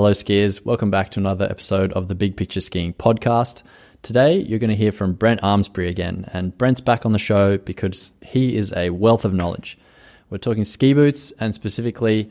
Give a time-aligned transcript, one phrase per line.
[0.00, 0.64] Hello, skiers.
[0.64, 3.62] Welcome back to another episode of the Big Picture Skiing podcast.
[4.00, 7.58] Today, you're going to hear from Brent Amsbury again, and Brent's back on the show
[7.58, 9.76] because he is a wealth of knowledge.
[10.30, 12.30] We're talking ski boots and specifically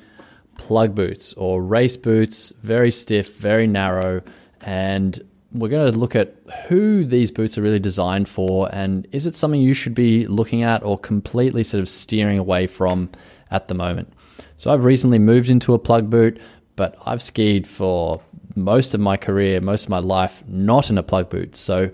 [0.58, 4.24] plug boots or race boots, very stiff, very narrow,
[4.62, 6.38] and we're going to look at
[6.70, 10.64] who these boots are really designed for and is it something you should be looking
[10.64, 13.12] at or completely sort of steering away from
[13.52, 14.12] at the moment.
[14.58, 16.40] So I've recently moved into a plug boot,
[16.80, 18.22] but I've skied for
[18.56, 21.58] most of my career, most of my life, not in a plug boot.
[21.58, 21.92] So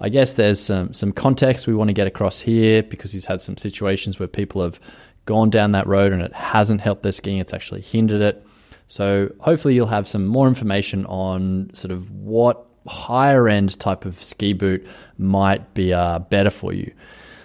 [0.00, 3.40] I guess there's some, some context we want to get across here because he's had
[3.40, 4.80] some situations where people have
[5.26, 8.44] gone down that road and it hasn't helped their skiing, it's actually hindered it.
[8.88, 14.20] So hopefully you'll have some more information on sort of what higher end type of
[14.20, 14.84] ski boot
[15.18, 16.92] might be uh, better for you.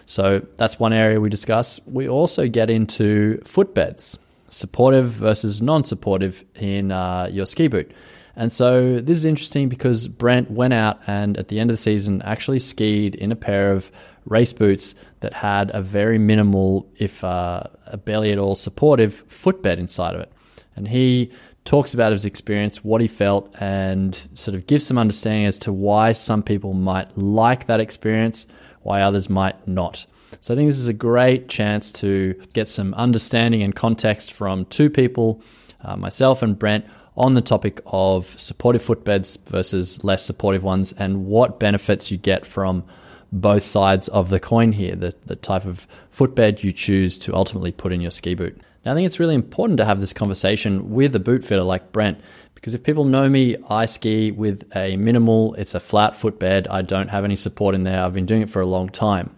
[0.08, 1.80] So that's one area we discuss.
[1.86, 4.17] We also get into footbeds,
[4.51, 7.91] supportive versus non supportive in uh, your ski boot.
[8.35, 11.81] And so this is interesting because Brent went out and at the end of the
[11.81, 13.91] season actually skied in a pair of
[14.25, 19.80] race boots that had a very minimal, if uh, a barely at all supportive footbed
[19.80, 20.31] inside of it.
[20.75, 21.31] And he
[21.65, 25.73] talks about his experience, what he felt, and sort of gives some understanding as to
[25.73, 28.47] why some people might like that experience,
[28.81, 30.05] why others might not.
[30.39, 34.65] So I think this is a great chance to get some understanding and context from
[34.65, 35.41] two people,
[35.83, 36.85] uh, myself and Brent,
[37.17, 42.45] on the topic of supportive footbeds versus less supportive ones and what benefits you get
[42.45, 42.83] from
[43.31, 47.71] both sides of the coin here, the, the type of footbed you choose to ultimately
[47.71, 48.59] put in your ski boot.
[48.85, 51.91] Now, I think it's really important to have this conversation with a boot fitter like
[51.91, 52.19] Brent
[52.55, 56.67] because if people know me, I ski with a minimal, it's a flat footbed.
[56.67, 58.03] I don't have any support in there.
[58.03, 59.35] I've been doing it for a long time.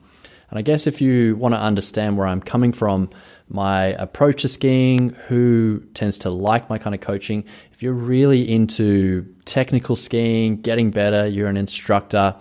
[0.53, 3.09] And I guess if you want to understand where I'm coming from,
[3.49, 8.47] my approach to skiing, who tends to like my kind of coaching, if you're really
[8.53, 12.35] into technical skiing, getting better, you're an instructor,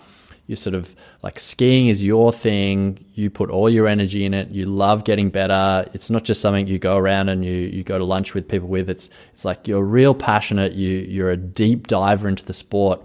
[0.45, 3.03] you're sort of like skiing is your thing.
[3.15, 4.51] You put all your energy in it.
[4.51, 5.89] You love getting better.
[5.95, 8.67] It's not just something you go around and you, you go to lunch with people
[8.67, 8.91] with.
[8.91, 10.73] It's it's like you're real passionate.
[10.73, 13.01] You you're a deep diver into the sport.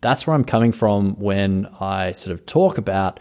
[0.00, 3.18] That's where I'm coming from when I sort of talk about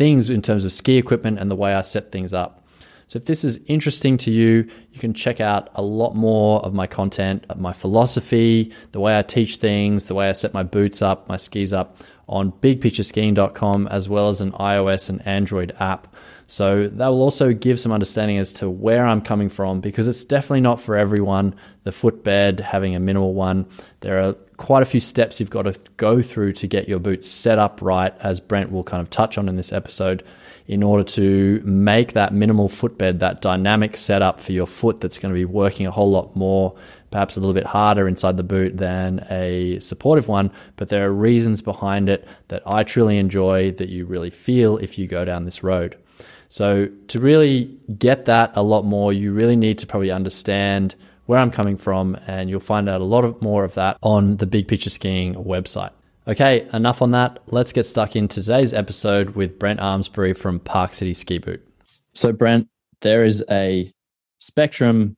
[0.00, 2.64] things in terms of ski equipment and the way I set things up.
[3.06, 6.72] So if this is interesting to you, you can check out a lot more of
[6.72, 11.02] my content, my philosophy, the way I teach things, the way I set my boots
[11.02, 11.98] up, my skis up
[12.30, 16.16] on bigpictureskiing.com as well as an iOS and Android app.
[16.46, 20.24] So that will also give some understanding as to where I'm coming from because it's
[20.24, 21.56] definitely not for everyone.
[21.84, 23.66] The footbed, having a minimal one,
[24.00, 27.26] there are quite a few steps you've got to go through to get your boots
[27.26, 30.22] set up right, as Brent will kind of touch on in this episode
[30.68, 35.32] in order to make that minimal footbed, that dynamic setup for your foot that's going
[35.32, 36.76] to be working a whole lot more,
[37.10, 40.52] perhaps a little bit harder inside the boot than a supportive one.
[40.76, 44.98] But there are reasons behind it that I truly enjoy that you really feel if
[44.98, 45.96] you go down this road.
[46.50, 50.96] So, to really get that a lot more, you really need to probably understand
[51.30, 54.38] where I'm coming from, and you'll find out a lot of more of that on
[54.38, 55.92] the Big Picture Skiing website.
[56.26, 57.38] Okay, enough on that.
[57.46, 61.64] Let's get stuck into today's episode with Brent Amsbury from Park City Ski Boot.
[62.14, 62.68] So, Brent,
[63.00, 63.92] there is a
[64.38, 65.16] spectrum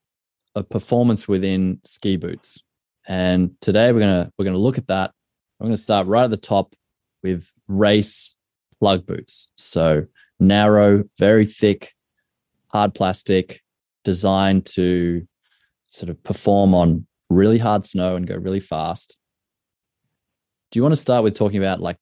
[0.55, 2.62] of performance within ski boots,
[3.09, 5.12] and today we're gonna we're gonna look at that.
[5.61, 6.75] I'm gonna start right at the top
[7.23, 8.37] with race
[8.81, 9.50] plug boots.
[9.55, 10.05] So
[10.39, 11.94] narrow, very thick,
[12.69, 13.62] hard plastic,
[14.05, 15.27] designed to
[15.93, 19.19] sort of perform on really hard snow and go really fast
[20.73, 21.99] do you want to start with talking about like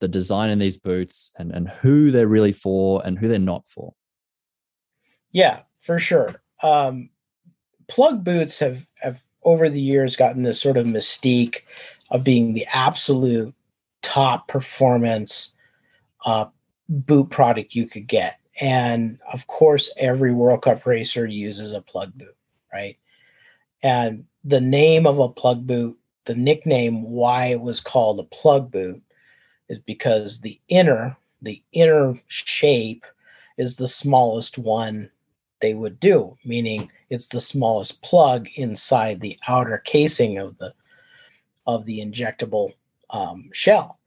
[0.00, 3.68] the design in these boots and, and who they're really for and who they're not
[3.68, 3.92] for?
[5.30, 6.42] Yeah, for sure.
[6.62, 7.10] Um,
[7.86, 11.60] plug boots have, have over the years gotten this sort of mystique
[12.10, 13.54] of being the absolute
[14.00, 15.54] top performance
[16.24, 16.46] uh,
[16.88, 18.38] boot product you could get.
[18.60, 22.36] And of course, every World Cup racer uses a plug boot,
[22.72, 22.96] right?
[23.84, 25.96] And the name of a plug boot.
[26.24, 29.02] The nickname why it was called a plug boot
[29.68, 33.04] is because the inner the inner shape
[33.58, 35.10] is the smallest one
[35.60, 40.72] they would do meaning it's the smallest plug inside the outer casing of the
[41.66, 42.72] of the injectable
[43.10, 43.98] um, shell.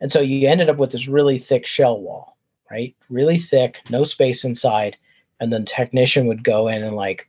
[0.00, 2.36] And so you ended up with this really thick shell wall
[2.72, 2.96] right?
[3.10, 4.96] Really thick no space inside.
[5.38, 7.28] And then technician would go in and like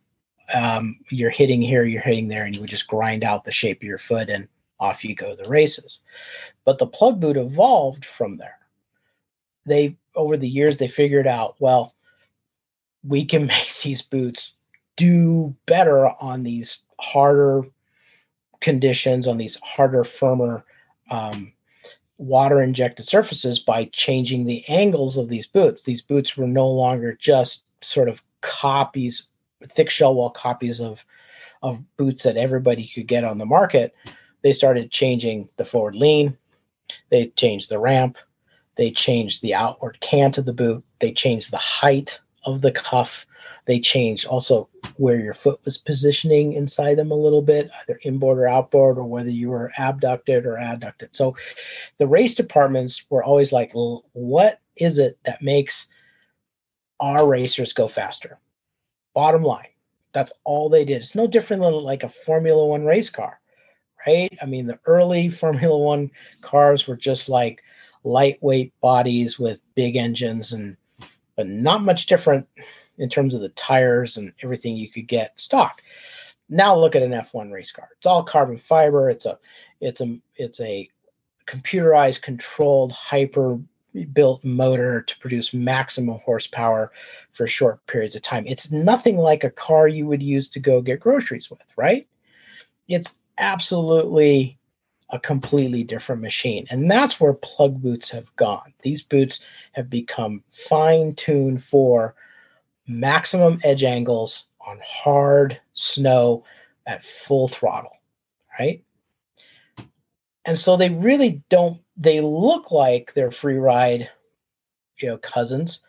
[0.54, 3.78] um, you're hitting here, you're hitting there, and you would just grind out the shape
[3.78, 4.48] of your foot and
[4.80, 6.00] off you go the races.
[6.66, 8.60] But the plug boot evolved from there.
[9.66, 11.94] They over the years they figured out, well,
[13.04, 14.54] we can make these boots
[14.95, 17.63] do better on these harder
[18.63, 20.63] conditions on these harder, firmer
[21.12, 21.51] um,
[22.18, 25.84] water injected surfaces by changing the angles of these boots.
[25.84, 29.28] These boots were no longer just sort of copies,
[29.68, 31.04] thick shell wall copies of
[31.62, 33.95] of boots that everybody could get on the market.
[34.42, 36.38] They started changing the forward lean,
[37.10, 38.18] they changed the ramp,
[38.75, 43.25] they changed the outward cant of the boot, they changed the height of the cuff,
[43.65, 44.68] they changed also
[44.98, 49.06] where your foot was positioning inside them a little bit, either inboard or outboard, or
[49.06, 51.15] whether you were abducted or adducted.
[51.15, 51.36] So
[51.98, 55.88] the race departments were always like, what is it that makes
[57.00, 58.39] our racers go faster?
[59.13, 59.68] Bottom line,
[60.12, 61.01] that's all they did.
[61.01, 63.39] It's no different than like a Formula One race car,
[64.06, 64.36] right?
[64.42, 66.12] I mean, the early Formula One
[66.42, 67.63] cars were just like
[68.04, 70.75] lightweight bodies with big engines and
[71.36, 72.48] but not much different
[72.98, 75.81] in terms of the tires and everything you could get stock.
[76.50, 77.89] Now look at an F1 race car.
[77.98, 79.10] It's all carbon fiber.
[79.10, 79.39] It's a
[79.81, 80.89] it's a it's a
[81.48, 83.60] computerized controlled hyper
[84.13, 86.92] built motor to produce maximum horsepower
[87.31, 88.45] for short periods of time.
[88.48, 92.07] It's nothing like a car you would use to go get groceries with, right?
[92.88, 94.57] It's absolutely
[95.10, 96.66] a completely different machine.
[96.72, 98.74] And that's where plug boots have gone.
[98.81, 99.42] These boots
[99.74, 102.16] have become fine tuned for
[102.88, 106.44] maximum edge angles on hard snow
[106.88, 107.98] at full throttle,
[108.60, 108.84] right?
[110.45, 114.10] And so they really don't, they look like they're free ride,
[114.98, 115.81] you know, cousins,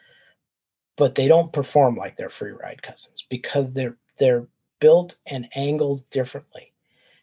[0.96, 4.46] but they don't perform like they're free ride cousins because they're they're
[4.78, 6.72] built and angled differently.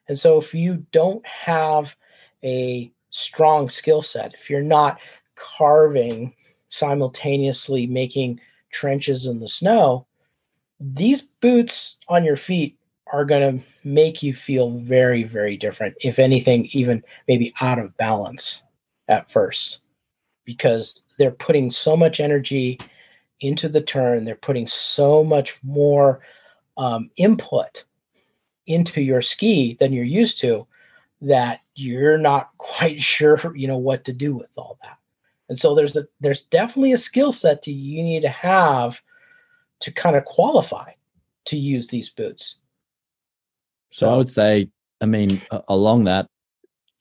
[0.08, 1.96] And so if you don't have
[2.44, 5.00] a strong skill set, if you're not
[5.36, 6.34] carving
[6.70, 8.40] simultaneously making
[8.72, 10.06] trenches in the snow,
[10.80, 12.78] these boots on your feet
[13.12, 15.96] are going to make you feel very, very different.
[16.02, 18.64] If anything, even maybe out of balance
[19.08, 19.80] at first,
[20.46, 22.80] because they're putting so much energy
[23.42, 26.22] into the turn, they're putting so much more
[26.78, 27.84] um, input
[28.68, 30.66] into your ski than you're used to
[31.22, 34.98] that you're not quite sure you know what to do with all that
[35.52, 39.02] and so there's a there's definitely a skill set that you need to have
[39.82, 40.90] to kind of qualify
[41.44, 42.56] to use these boots.
[43.92, 44.70] So, I would say,
[45.02, 46.28] I mean, along that,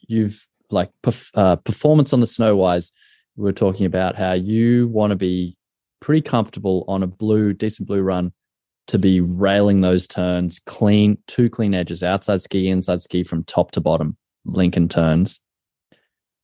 [0.07, 0.91] you've like
[1.35, 2.93] uh, performance on the snow wise.
[3.37, 5.57] we are talking about how you want to be
[6.01, 8.33] pretty comfortable on a blue, decent blue run
[8.87, 13.71] to be railing those turns clean, two clean edges, outside ski, inside ski from top
[13.73, 15.41] to bottom, Lincoln turns.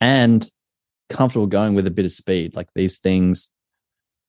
[0.01, 0.49] And
[1.09, 2.55] comfortable going with a bit of speed.
[2.55, 3.51] Like these things,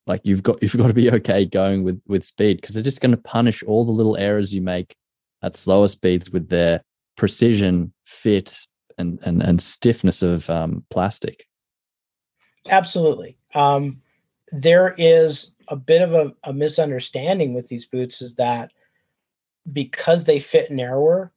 [0.06, 3.02] like you've got you've got to be okay going with with speed because they're just
[3.02, 4.96] going to punish all the little errors you make
[5.48, 6.82] at slower speeds with their
[7.16, 8.56] precision, fit,
[8.98, 11.46] and and and stiffness of um, plastic.
[12.70, 13.38] Absolutely.
[13.56, 14.02] Um,
[14.52, 18.72] there is a bit of a, a misunderstanding with these boots is that
[19.72, 21.34] because they fit narrower,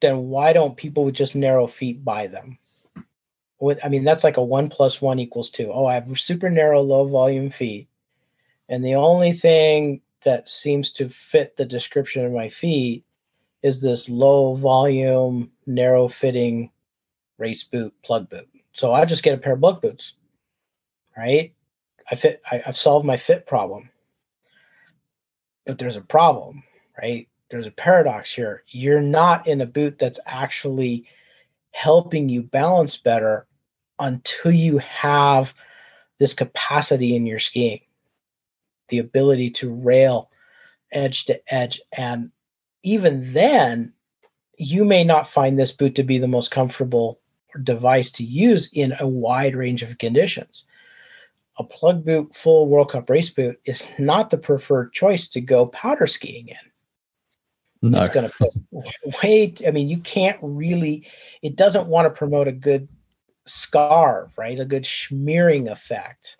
[0.00, 2.58] then why don't people with just narrow feet buy them?
[3.60, 5.70] with I mean that's like a one plus one equals two.
[5.72, 7.88] Oh, I have super narrow, low volume feet,
[8.68, 13.04] and the only thing that seems to fit the description of my feet
[13.62, 16.70] is this low volume, narrow fitting
[17.38, 18.48] race boot, plug boot.
[18.72, 20.14] So I just get a pair of plug boots,
[21.16, 21.52] right?
[22.10, 22.40] I fit.
[22.50, 23.90] I, I've solved my fit problem,
[25.66, 26.62] but there's a problem,
[27.00, 27.28] right?
[27.50, 28.62] There's a paradox here.
[28.68, 31.06] You're not in a boot that's actually
[31.72, 33.46] helping you balance better
[33.98, 35.54] until you have
[36.18, 37.80] this capacity in your skiing,
[38.88, 40.30] the ability to rail
[40.92, 41.80] edge to edge.
[41.96, 42.30] And
[42.82, 43.92] even then,
[44.56, 47.20] you may not find this boot to be the most comfortable
[47.62, 50.64] device to use in a wide range of conditions.
[51.58, 55.66] A plug boot full World Cup race boot is not the preferred choice to go
[55.66, 57.90] powder skiing in.
[57.90, 58.00] No.
[58.00, 59.62] It's going to put weight.
[59.66, 61.08] I mean, you can't really,
[61.42, 62.88] it doesn't want to promote a good
[63.46, 64.60] scarf, right?
[64.60, 66.36] A good smearing effect.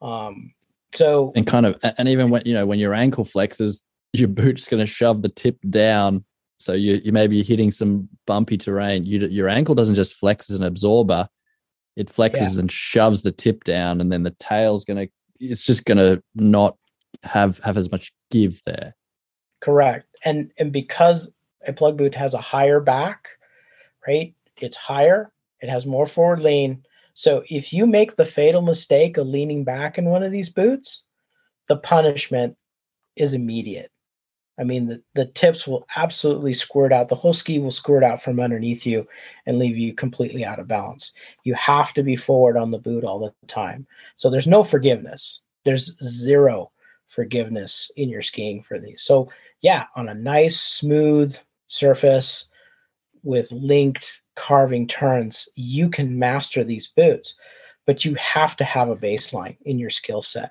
[0.00, 0.54] Um,
[0.92, 4.68] so and kind of, and even when you know when your ankle flexes, your boot's
[4.68, 6.24] going to shove the tip down.
[6.58, 9.04] So you you may be hitting some bumpy terrain.
[9.04, 11.28] You, your ankle doesn't just flex as an absorber;
[11.96, 12.60] it flexes yeah.
[12.60, 15.12] and shoves the tip down, and then the tail's going to.
[15.40, 16.76] It's just going to not
[17.22, 18.96] have have as much give there.
[19.60, 21.30] Correct, and and because
[21.66, 23.28] a plug boot has a higher back,
[24.06, 24.34] right?
[24.56, 26.84] It's higher it has more forward lean.
[27.14, 31.04] So if you make the fatal mistake of leaning back in one of these boots,
[31.68, 32.56] the punishment
[33.16, 33.90] is immediate.
[34.58, 37.08] I mean, the, the tips will absolutely squirt out.
[37.08, 39.06] The whole ski will squirt out from underneath you
[39.46, 41.12] and leave you completely out of balance.
[41.44, 43.86] You have to be forward on the boot all the time.
[44.16, 45.40] So there's no forgiveness.
[45.64, 46.72] There's zero
[47.06, 49.02] forgiveness in your skiing for these.
[49.02, 51.36] So, yeah, on a nice, smooth
[51.68, 52.46] surface
[53.22, 57.34] with linked carving turns, you can master these boots,
[57.86, 60.50] but you have to have a baseline in your skill set.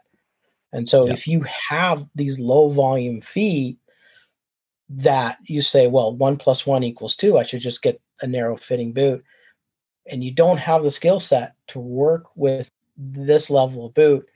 [0.73, 3.77] And so, if you have these low volume feet,
[4.89, 7.38] that you say, well, one plus one equals two.
[7.38, 9.24] I should just get a narrow fitting boot.
[10.10, 14.27] And you don't have the skill set to work with this level of boot,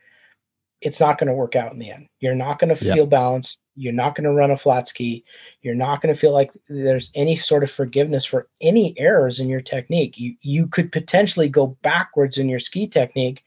[0.81, 2.07] it's not going to work out in the end.
[2.19, 3.59] You're not going to feel balanced.
[3.75, 5.23] You're not going to run a flat ski.
[5.61, 9.47] You're not going to feel like there's any sort of forgiveness for any errors in
[9.47, 10.17] your technique.
[10.17, 13.43] You you could potentially go backwards in your ski technique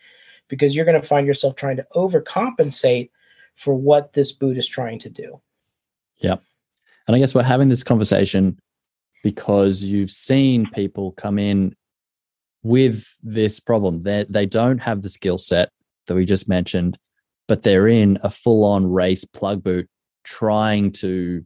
[0.49, 3.11] because you're going to find yourself trying to overcompensate
[3.57, 5.41] for what this boot is trying to do.
[6.19, 6.43] Yep.
[7.07, 8.59] And I guess we're having this conversation
[9.23, 11.75] because you've seen people come in
[12.63, 14.01] with this problem.
[14.01, 15.71] They they don't have the skill set
[16.07, 16.99] that we just mentioned,
[17.49, 19.89] but they're in a full on race plug boot
[20.25, 21.45] trying to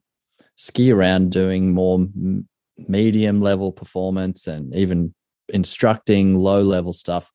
[0.57, 2.07] ski around doing more
[2.77, 5.15] medium level performance and even
[5.49, 7.33] instructing low level stuff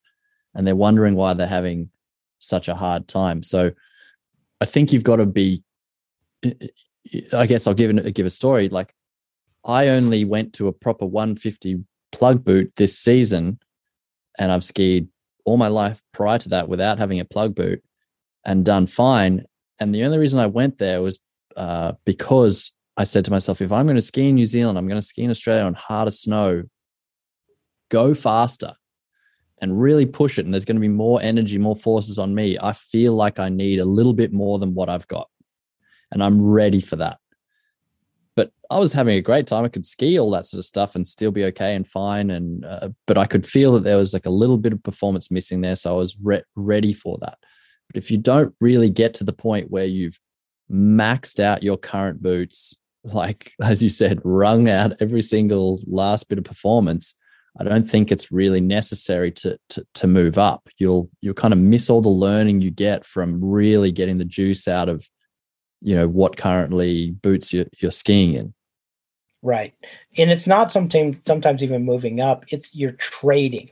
[0.54, 1.90] and they're wondering why they're having
[2.38, 3.42] such a hard time.
[3.42, 3.72] So
[4.60, 5.62] I think you've got to be
[7.32, 8.68] I guess I'll give it, give a story.
[8.68, 8.94] Like
[9.64, 13.58] I only went to a proper 150 plug boot this season,
[14.38, 15.08] and I've skied
[15.44, 17.82] all my life prior to that without having a plug boot
[18.44, 19.44] and done fine.
[19.78, 21.18] And the only reason I went there was
[21.56, 24.88] uh, because I said to myself, if I'm going to ski in New Zealand, I'm
[24.88, 26.62] going to ski in Australia on harder snow,
[27.90, 28.74] go faster
[29.60, 30.44] and really push it.
[30.44, 32.58] And there's going to be more energy, more forces on me.
[32.60, 35.28] I feel like I need a little bit more than what I've got
[36.12, 37.18] and I'm ready for that.
[38.36, 39.64] But I was having a great time.
[39.64, 42.30] I could ski all that sort of stuff and still be okay and fine.
[42.30, 45.30] And uh, but I could feel that there was like a little bit of performance
[45.30, 47.38] missing there, so I was re- ready for that.
[47.88, 50.18] But if you don't really get to the point where you've
[50.70, 56.38] maxed out your current boots, like as you said, wrung out every single last bit
[56.38, 57.14] of performance,
[57.60, 60.68] I don't think it's really necessary to, to to move up.
[60.78, 64.66] You'll you'll kind of miss all the learning you get from really getting the juice
[64.66, 65.08] out of
[65.84, 68.54] you know what currently boots you're, you're skiing in.
[69.42, 69.74] Right.
[70.16, 73.70] And it's not sometimes sometimes even moving up it's you're trading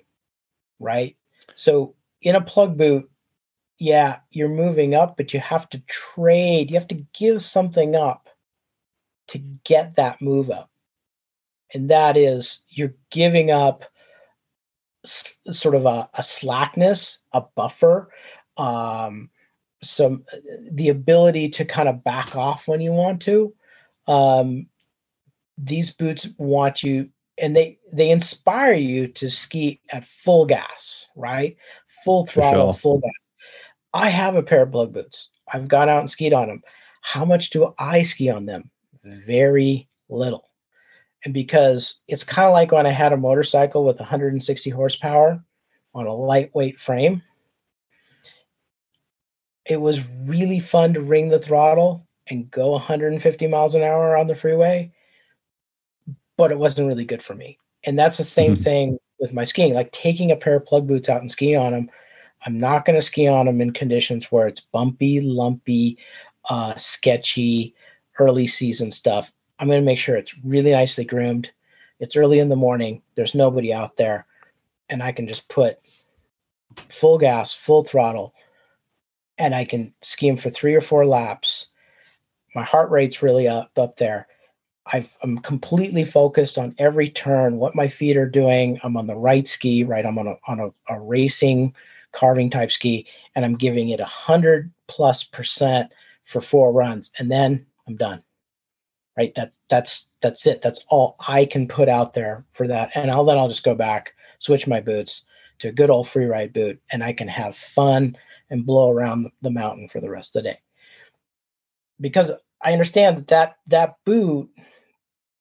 [0.79, 1.17] right?
[1.57, 3.11] So in a plug boot
[3.79, 8.29] yeah you're moving up but you have to trade you have to give something up
[9.29, 10.71] to get that move up.
[11.73, 13.87] And that is you're giving up
[15.05, 18.13] s- sort of a, a slackness a buffer
[18.59, 19.31] um,
[19.83, 20.25] some
[20.71, 23.53] the ability to kind of back off when you want to.
[24.07, 24.67] Um,
[25.59, 27.09] these boots want you
[27.41, 31.57] and they they inspire you to ski at full gas, right?
[32.05, 32.81] Full throttle, sure.
[32.81, 33.13] full gas.
[33.95, 35.31] I have a pair of plug boots.
[35.53, 36.63] I've gone out and skied on them.
[37.03, 38.71] How much do I ski on them?
[39.05, 40.49] Very little.
[41.25, 45.43] And because it's kind of like when I had a motorcycle with 160 horsepower
[45.95, 47.23] on a lightweight frame,
[49.67, 54.27] it was really fun to wring the throttle and go 150 miles an hour on
[54.27, 54.93] the freeway,
[56.37, 57.59] but it wasn't really good for me.
[57.85, 58.63] And that's the same mm-hmm.
[58.63, 59.75] thing with my skiing.
[59.75, 61.91] Like taking a pair of plug boots out and skiing on them,
[62.45, 65.99] I'm not going to ski on them in conditions where it's bumpy, lumpy,
[66.49, 67.75] uh, sketchy,
[68.19, 69.33] early season stuff.
[69.59, 71.53] I'm going to make sure it's really nicely groomed.
[72.01, 73.01] It's early in the morning.
[73.15, 74.27] There's nobody out there,
[74.89, 75.79] and I can just put
[76.89, 78.35] full gas, full throttle,
[79.39, 81.69] and I can ski them for three or four laps.
[82.55, 84.27] My heart rate's really up up there.
[84.87, 88.79] i am completely focused on every turn, what my feet are doing.
[88.83, 90.05] I'm on the right ski, right?
[90.05, 91.75] I'm on a on a, a racing
[92.13, 95.91] carving type ski, and I'm giving it a hundred plus percent
[96.25, 98.23] for four runs, and then I'm done.
[99.17, 99.35] Right?
[99.35, 100.63] That that's that's it.
[100.63, 102.91] That's all I can put out there for that.
[102.95, 105.25] And I'll then I'll just go back, switch my boots
[105.59, 108.17] to a good old free ride boot, and I can have fun
[108.53, 110.59] and blow around the mountain for the rest of the day.
[112.01, 112.31] Because
[112.61, 114.51] I understand that that, that boot,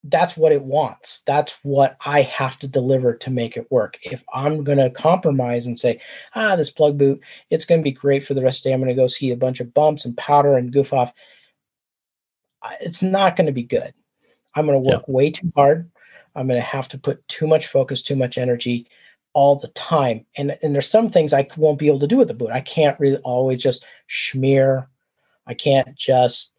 [0.05, 1.21] that's what it wants.
[1.27, 3.99] That's what I have to deliver to make it work.
[4.01, 5.99] If I'm going to compromise and say,
[6.33, 8.73] ah, this plug boot, it's going to be great for the rest of the day.
[8.73, 11.11] I'm going to go ski a bunch of bumps and powder and goof off.
[12.79, 13.93] It's not going to be good.
[14.55, 15.13] I'm going to work yeah.
[15.13, 15.91] way too hard.
[16.33, 18.87] I'm going to have to put too much focus, too much energy
[19.33, 20.25] all the time.
[20.37, 22.51] And and there's some things I won't be able to do with the boot.
[22.51, 24.87] I can't really always just smear.
[25.47, 26.51] I can't just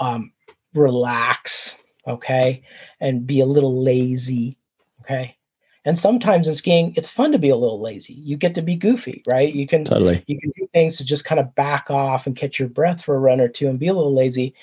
[0.00, 0.32] um,
[0.74, 2.62] relax, okay,
[3.00, 4.58] and be a little lazy,
[5.00, 5.36] okay.
[5.84, 8.12] And sometimes in skiing, it's fun to be a little lazy.
[8.12, 9.52] You get to be goofy, right?
[9.52, 12.58] You can totally you can do things to just kind of back off and catch
[12.58, 14.54] your breath for a run or two and be a little lazy,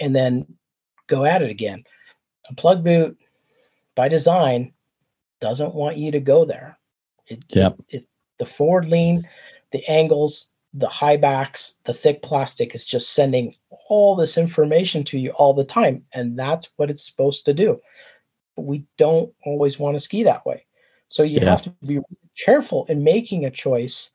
[0.00, 0.46] and then
[1.06, 1.84] go at it again.
[2.50, 3.18] A plug boot,
[3.94, 4.72] by design,
[5.40, 6.78] doesn't want you to go there.
[7.28, 7.76] It, yep.
[7.88, 9.28] It, it, the forward lean,
[9.72, 13.54] the angles, the high backs, the thick plastic is just sending
[13.88, 16.04] all this information to you all the time.
[16.12, 17.80] And that's what it's supposed to do.
[18.56, 20.66] But we don't always want to ski that way.
[21.08, 21.50] So you yeah.
[21.50, 22.00] have to be
[22.44, 24.10] careful in making a choice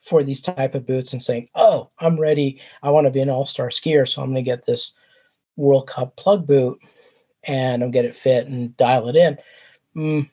[0.00, 2.60] for these type of boots and saying, oh, I'm ready.
[2.82, 4.08] I want to be an all-star skier.
[4.08, 4.92] So I'm going to get this
[5.56, 6.78] World Cup plug boot
[7.44, 9.38] and I'm get it fit and dial it in.
[9.96, 10.30] Mm,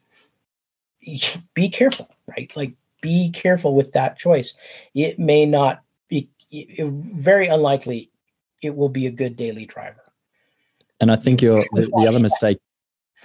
[1.54, 2.52] be careful, right?
[2.56, 4.56] Like be careful with that choice.
[4.94, 8.12] It may not be it, very unlikely
[8.62, 10.02] it will be a good daily driver.
[11.02, 12.58] And I think you're the, the other mistake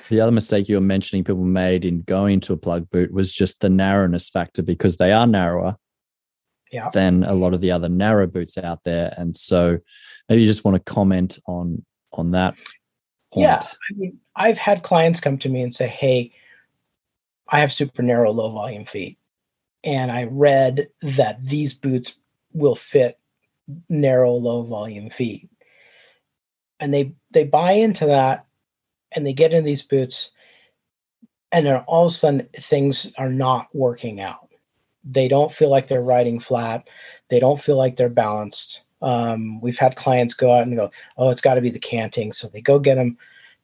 [0.08, 3.32] the other mistake you were mentioning people made in going to a plug boot was
[3.32, 5.76] just the narrowness factor because they are narrower
[6.72, 6.90] yeah.
[6.92, 9.14] than a lot of the other narrow boots out there.
[9.16, 9.78] And so
[10.28, 12.56] maybe you just want to comment on on that.
[13.32, 13.44] Point.
[13.44, 13.60] Yeah.
[13.62, 16.32] I mean, I've had clients come to me and say, Hey,
[17.50, 19.18] I have super narrow low volume feet
[19.82, 22.14] and I read that these boots
[22.52, 23.18] will fit
[23.88, 25.48] narrow, low volume feet.
[26.78, 28.46] And they they buy into that
[29.12, 30.30] and they get in these boots
[31.52, 34.48] and then all of a sudden things are not working out.
[35.04, 36.88] They don't feel like they're riding flat.
[37.28, 38.82] They don't feel like they're balanced.
[39.02, 42.32] Um, we've had clients go out and go, "Oh, it's got to be the canting,"
[42.32, 43.16] so they go get them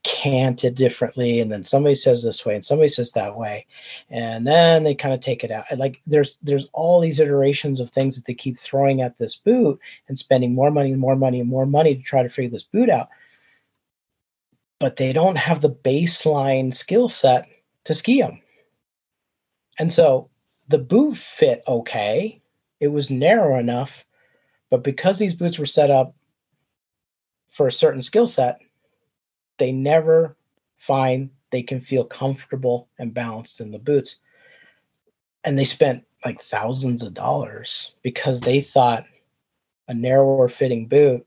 [0.06, 3.66] canted differently and then somebody says this way and somebody says that way
[4.08, 7.90] and then they kind of take it out like there's there's all these iterations of
[7.90, 11.40] things that they keep throwing at this boot and spending more money and more money
[11.40, 13.08] and more money to try to figure this boot out.
[14.78, 17.48] But they don't have the baseline skill set
[17.84, 18.40] to ski them
[19.80, 20.30] and so
[20.68, 22.40] the boot fit okay
[22.78, 24.04] it was narrow enough
[24.70, 26.14] but because these boots were set up
[27.50, 28.60] for a certain skill set
[29.58, 30.36] they never
[30.78, 34.16] find they can feel comfortable and balanced in the boots.
[35.44, 39.06] And they spent like thousands of dollars because they thought
[39.88, 41.26] a narrower fitting boot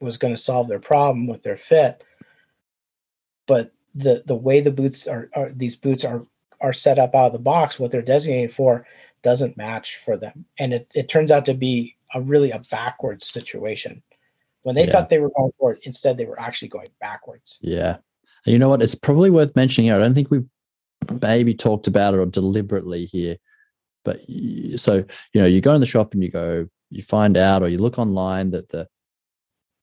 [0.00, 2.02] was going to solve their problem with their fit.
[3.46, 6.26] But the the way the boots are, are these boots are
[6.60, 8.86] are set up out of the box, what they're designated for
[9.22, 10.44] doesn't match for them.
[10.58, 14.02] And it, it turns out to be a really a backwards situation.
[14.66, 14.90] When they yeah.
[14.90, 17.60] thought they were going forward, instead they were actually going backwards.
[17.62, 17.98] Yeah.
[18.44, 18.82] And you know what?
[18.82, 19.92] It's probably worth mentioning.
[19.92, 20.48] I don't think we've
[21.22, 23.36] maybe talked about it or deliberately here.
[24.04, 24.22] But
[24.74, 27.68] so, you know, you go in the shop and you go, you find out or
[27.68, 28.88] you look online that the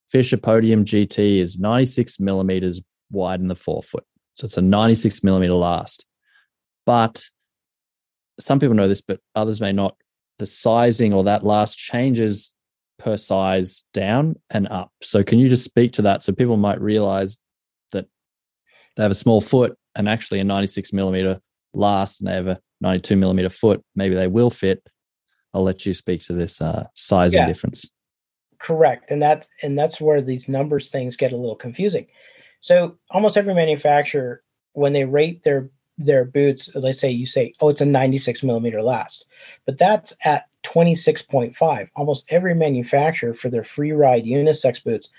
[0.09, 4.03] Fischer Podium GT is 96 millimeters wide in the forefoot.
[4.33, 6.05] So it's a 96 millimeter last.
[6.85, 7.23] But
[8.37, 9.95] some people know this, but others may not.
[10.39, 12.53] The sizing or that last changes
[13.03, 14.91] per size down and up.
[15.01, 17.39] So can you just speak to that so people might realize
[17.91, 18.05] that
[18.95, 21.39] they have a small foot and actually a 96 millimeter
[21.73, 24.83] last and they have a 92 millimeter foot, maybe they will fit.
[25.53, 27.89] I'll let you speak to this uh, sizing yeah, difference.
[28.59, 32.07] Correct, and that and that's where these numbers things get a little confusing.
[32.61, 34.39] So almost every manufacturer,
[34.71, 38.81] when they rate their their boots, let's say you say, oh, it's a 96 millimeter
[38.81, 39.25] last,
[39.65, 41.89] but that's at 26.5.
[41.95, 45.09] Almost every manufacturer for their free ride unisex boots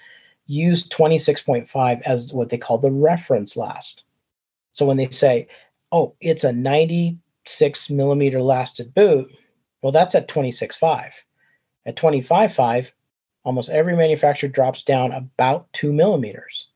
[0.46, 4.04] use 26.5 as what they call the reference last.
[4.72, 5.48] So when they say,
[5.92, 9.30] oh, it's a 96 millimeter lasted boot,
[9.82, 11.12] well, that's at 26.5.
[11.86, 12.90] At 25.5,
[13.44, 16.68] almost every manufacturer drops down about two millimeters.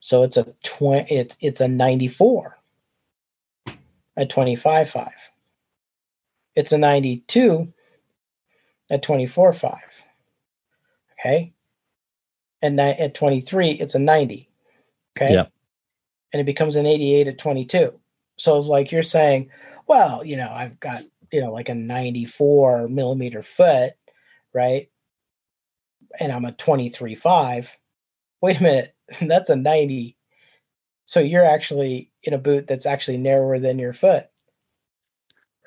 [0.00, 2.56] So it's a 20, it's it's a 94
[4.16, 5.10] at 25.5.
[6.58, 7.72] It's a 92
[8.90, 9.78] at 24.5.
[11.20, 11.52] Okay.
[12.60, 14.50] And at 23, it's a 90.
[15.16, 15.34] Okay.
[15.34, 15.46] Yeah.
[16.32, 18.00] And it becomes an 88 at 22.
[18.38, 19.50] So, like you're saying,
[19.86, 23.92] well, you know, I've got, you know, like a 94 millimeter foot,
[24.52, 24.90] right?
[26.18, 27.68] And I'm a 23.5.
[28.42, 28.96] Wait a minute.
[29.20, 30.16] That's a 90.
[31.06, 34.26] So you're actually in a boot that's actually narrower than your foot,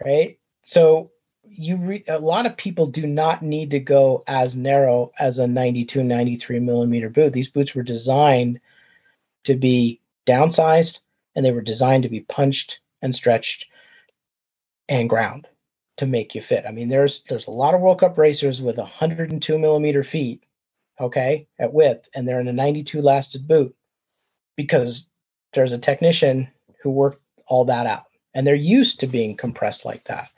[0.06, 0.38] right?
[0.72, 1.12] So
[1.46, 5.48] you re- a lot of people do not need to go as narrow as a
[5.48, 7.34] 92 93 millimeter boot.
[7.34, 8.62] These boots were designed
[9.46, 11.00] to be downsized
[11.36, 13.68] and they were designed to be punched and stretched
[14.90, 15.48] and ground
[15.98, 16.66] to make you fit.
[16.68, 20.40] I mean there's there's a lot of world cup racers with 102 millimeter feet
[21.00, 23.76] okay, at width, and they're in a 92 lasted boot
[24.58, 25.10] because
[25.54, 26.50] there's a technician
[26.82, 28.06] who worked all that out.
[28.36, 30.30] And they're used to being compressed like that.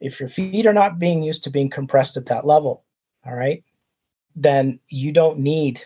[0.00, 2.84] If your feet are not being used to being compressed at that level,
[3.24, 3.62] all right,
[4.34, 5.84] then you don't need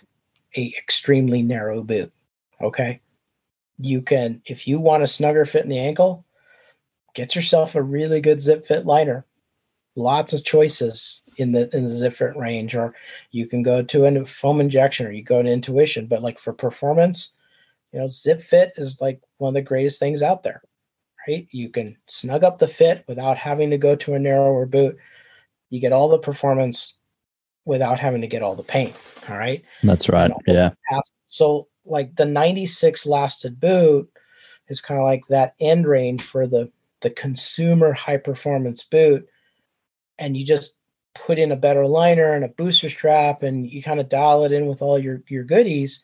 [0.57, 2.12] a extremely narrow boot.
[2.61, 3.00] Okay.
[3.79, 6.24] You can, if you want a snugger fit in the ankle,
[7.14, 9.27] get yourself a really good zip fit liner.
[9.96, 12.94] Lots of choices in the in the zip fit range, or
[13.31, 16.07] you can go to a foam injection or you go to intuition.
[16.07, 17.33] But like for performance,
[17.92, 20.62] you know, zip fit is like one of the greatest things out there.
[21.27, 21.49] Right?
[21.51, 24.99] You can snug up the fit without having to go to a narrower boot.
[25.71, 26.95] You get all the performance
[27.65, 28.93] without having to get all the pain.
[29.29, 29.65] All right.
[29.83, 30.31] That's right.
[30.47, 31.01] You know, yeah.
[31.27, 34.11] So like the 96 lasted boot
[34.69, 39.29] is kind of like that end range for the the consumer high performance boot.
[40.19, 40.75] And you just
[41.15, 44.53] put in a better liner and a booster strap and you kind of dial it
[44.53, 46.03] in with all your your goodies.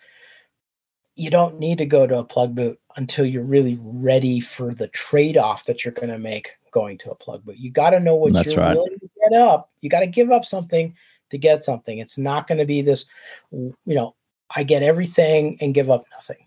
[1.20, 4.88] You don't need to go to a plug boot until you're really ready for the
[4.88, 7.59] trade-off that you're going to make going to a plug boot.
[7.59, 8.74] You got to know what That's you're right.
[8.74, 9.70] willing to get up.
[9.83, 10.96] You got to give up something
[11.28, 11.98] to get something.
[11.98, 13.04] It's not going to be this,
[13.52, 14.14] you know,
[14.56, 16.46] I get everything and give up nothing.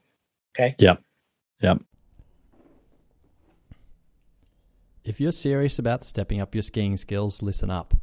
[0.56, 0.74] Okay.
[0.80, 1.04] Yep.
[1.62, 1.84] Yep.
[5.04, 7.94] If you're serious about stepping up your skiing skills, listen up.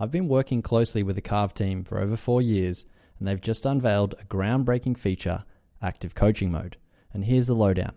[0.00, 2.86] I've been working closely with the Carve team for over four years,
[3.18, 5.44] and they've just unveiled a groundbreaking feature,
[5.82, 6.76] Active Coaching Mode.
[7.12, 7.94] And here's the lowdown.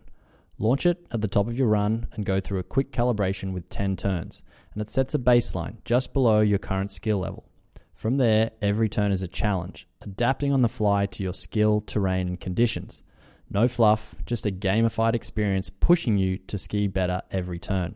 [0.57, 3.69] Launch it at the top of your run and go through a quick calibration with
[3.69, 7.45] 10 turns, and it sets a baseline just below your current skill level.
[7.93, 12.27] From there, every turn is a challenge, adapting on the fly to your skill, terrain,
[12.27, 13.03] and conditions.
[13.49, 17.95] No fluff, just a gamified experience pushing you to ski better every turn.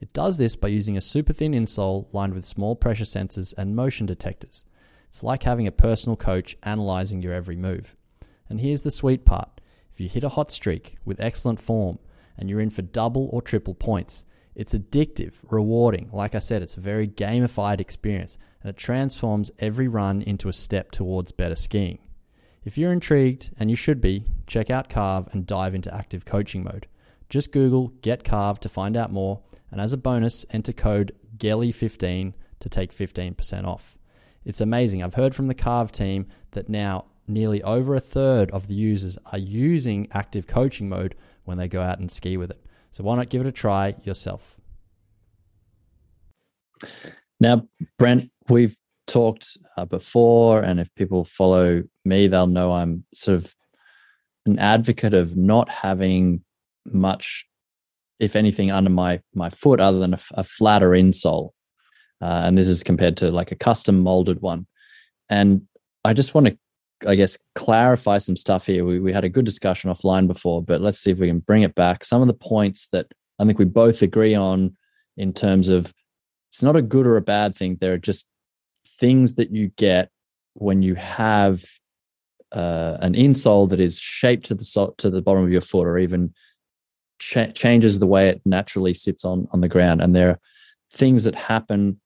[0.00, 3.76] It does this by using a super thin insole lined with small pressure sensors and
[3.76, 4.64] motion detectors.
[5.08, 7.94] It's like having a personal coach analyzing your every move.
[8.48, 11.98] And here's the sweet part if you hit a hot streak with excellent form
[12.36, 16.10] and you're in for double or triple points, it's addictive, rewarding.
[16.12, 20.52] Like I said, it's a very gamified experience and it transforms every run into a
[20.52, 21.98] step towards better skiing.
[22.66, 26.64] If you're intrigued, and you should be, check out Carve and dive into active coaching
[26.64, 26.88] mode.
[27.28, 32.34] Just Google Get Carve to find out more, and as a bonus, enter code GELLY15
[32.58, 33.96] to take 15% off.
[34.44, 35.02] It's amazing.
[35.02, 39.18] I've heard from the Carve team that now nearly over a third of the users
[39.32, 42.62] are using active coaching mode when they go out and ski with it.
[42.90, 44.56] So why not give it a try yourself?
[47.40, 47.66] Now,
[47.98, 53.54] Brent, we've talked uh, before, and if people follow me, they'll know I'm sort of
[54.46, 56.42] an advocate of not having
[56.86, 57.46] much,
[58.18, 61.50] if anything, under my my foot other than a, a flatter insole.
[62.22, 64.66] Uh, and this is compared to like a custom molded one.
[65.28, 65.62] And
[66.04, 66.58] I just want to,
[67.06, 68.84] I guess, clarify some stuff here.
[68.84, 71.62] We, we had a good discussion offline before, but let's see if we can bring
[71.62, 72.04] it back.
[72.04, 73.06] Some of the points that
[73.38, 74.76] I think we both agree on
[75.16, 75.92] in terms of
[76.48, 77.76] it's not a good or a bad thing.
[77.80, 78.26] There are just
[78.98, 80.10] things that you get
[80.54, 81.62] when you have
[82.52, 85.98] uh, an insole that is shaped to the to the bottom of your foot, or
[85.98, 86.32] even
[87.18, 90.00] ch- changes the way it naturally sits on on the ground.
[90.00, 90.40] And there are
[90.92, 92.00] things that happen,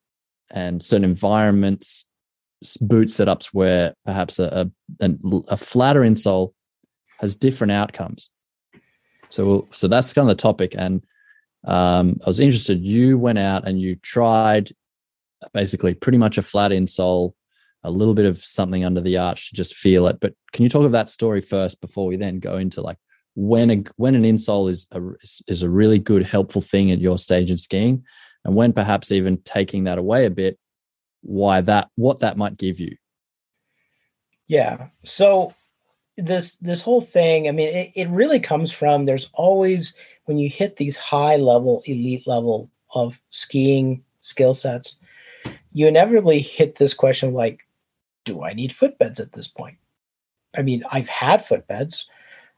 [0.50, 2.06] and certain environments,
[2.80, 4.70] boot setups where perhaps a,
[5.00, 5.10] a,
[5.48, 6.52] a flatter insole
[7.18, 8.30] has different outcomes.
[9.28, 11.04] So so that's kind of the topic, and
[11.64, 12.80] um, I was interested.
[12.82, 14.72] You went out and you tried
[15.54, 17.32] basically pretty much a flat insole,
[17.84, 20.18] a little bit of something under the arch to just feel it.
[20.20, 22.98] But can you talk of that story first before we then go into like
[23.34, 25.00] when a when an insole is a
[25.46, 28.04] is a really good helpful thing at your stage of skiing,
[28.44, 30.58] and when perhaps even taking that away a bit,
[31.22, 32.96] why that what that might give you.
[34.46, 34.88] Yeah.
[35.04, 35.54] So
[36.16, 40.48] this this whole thing, I mean, it, it really comes from there's always when you
[40.48, 44.96] hit these high level, elite level of skiing skill sets,
[45.72, 47.60] you inevitably hit this question like,
[48.24, 49.76] do I need footbeds at this point?
[50.56, 52.04] I mean, I've had footbeds.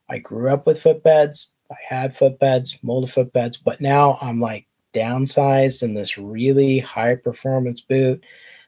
[0.08, 1.46] I grew up with footbeds.
[1.70, 7.80] I had footbeds, molded footbeds, but now I'm like downsized in this really high performance
[7.80, 8.24] boot.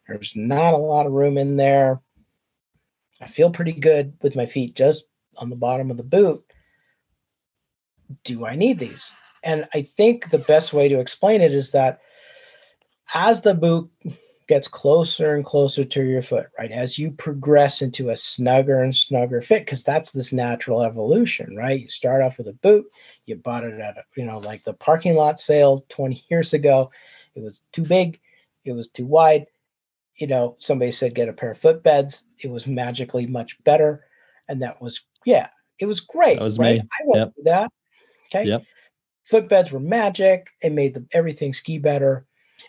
[0.09, 2.01] There's not a lot of room in there.
[3.21, 6.45] I feel pretty good with my feet just on the bottom of the boot
[8.25, 9.12] do I need these?
[9.43, 12.01] And I think the best way to explain it is that
[13.14, 13.90] as the boot
[14.47, 16.71] gets closer and closer to your foot, right?
[16.71, 21.81] As you progress into a snugger and snugger fit, because that's this natural evolution, right?
[21.81, 22.87] You start off with a boot,
[23.27, 26.90] you bought it at, you know, like the parking lot sale 20 years ago.
[27.35, 28.21] It was too big,
[28.64, 29.47] it was too wide.
[30.16, 32.24] You know, somebody said get a pair of footbeds.
[32.42, 34.07] It was magically much better.
[34.48, 35.48] And that was, yeah,
[35.81, 36.38] it was great.
[36.38, 36.83] That was right?
[36.83, 36.88] me.
[37.00, 37.35] I went Yep.
[37.35, 37.72] through that.
[38.27, 38.44] Okay.
[38.48, 38.64] Yep.
[39.31, 40.46] Footbeds were magic.
[40.62, 42.27] It made the, everything ski better.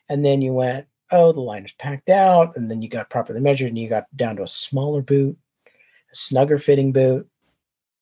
[0.09, 2.55] And then you went, oh, the line is packed out.
[2.55, 6.15] And then you got properly measured and you got down to a smaller boot, a
[6.15, 7.29] snugger fitting boot.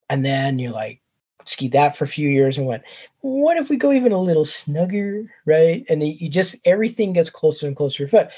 [0.10, 1.02] And then you're like,
[1.46, 2.84] skied that for a few years and went,
[3.20, 5.26] what if we go even a little snugger?
[5.46, 5.84] Right.
[5.90, 8.30] And you you just, everything gets closer and closer to your foot.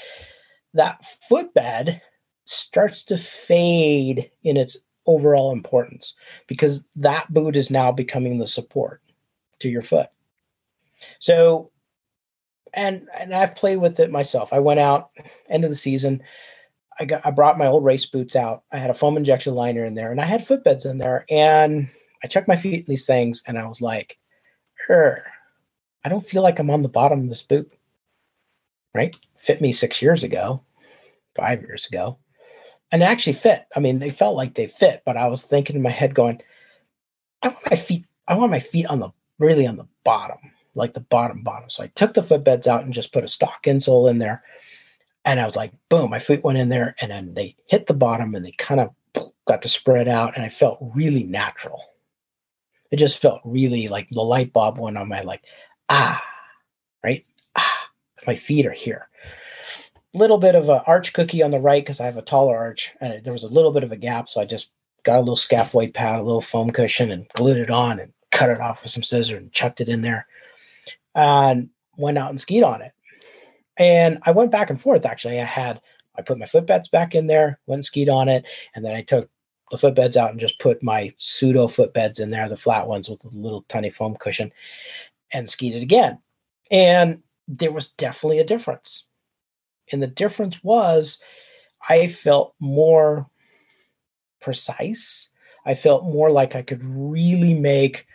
[0.76, 2.00] That footbed
[2.44, 6.14] starts to fade in its overall importance
[6.46, 9.02] because that boot is now becoming the support
[9.60, 10.08] to your foot.
[11.18, 11.70] So,
[12.74, 14.52] and and I've played with it myself.
[14.52, 15.10] I went out
[15.48, 16.22] end of the season.
[16.98, 18.64] I got I brought my old race boots out.
[18.72, 21.24] I had a foam injection liner in there, and I had footbeds in there.
[21.30, 21.88] And
[22.22, 24.18] I checked my feet in these things, and I was like,
[24.90, 25.22] "Er,
[26.04, 27.72] I don't feel like I'm on the bottom of this boot."
[28.96, 29.14] Right?
[29.36, 30.62] Fit me six years ago,
[31.34, 32.18] five years ago,
[32.90, 33.66] and actually fit.
[33.76, 36.40] I mean, they felt like they fit, but I was thinking in my head, going,
[37.42, 38.06] "I want my feet.
[38.26, 40.38] I want my feet on the really on the bottom,
[40.74, 43.64] like the bottom bottom." So I took the footbeds out and just put a stock
[43.64, 44.42] insole in there.
[45.26, 47.94] And I was like, boom, my feet went in there and then they hit the
[47.94, 48.94] bottom and they kind of
[49.48, 51.84] got to spread out and I felt really natural.
[52.92, 55.42] It just felt really like the light bulb went on my like,
[55.88, 56.22] ah,
[57.02, 57.26] right?
[58.26, 59.08] My feet are here.
[60.14, 62.94] Little bit of an arch cookie on the right because I have a taller arch
[63.00, 64.28] and there was a little bit of a gap.
[64.28, 64.70] So I just
[65.02, 68.50] got a little scaphoid pad, a little foam cushion and glued it on and cut
[68.50, 70.26] it off with some scissors and chucked it in there
[71.14, 72.92] and went out and skied on it.
[73.76, 75.40] And I went back and forth actually.
[75.40, 75.80] I had
[76.16, 79.02] I put my footbeds back in there, went and skied on it, and then I
[79.02, 79.28] took
[79.70, 83.20] the footbeds out and just put my pseudo footbeds in there, the flat ones with
[83.20, 84.52] the little tiny foam cushion,
[85.32, 86.18] and skied it again.
[86.70, 89.04] And there was definitely a difference.
[89.92, 91.18] And the difference was
[91.88, 93.28] I felt more
[94.40, 95.30] precise.
[95.64, 98.06] I felt more like I could really make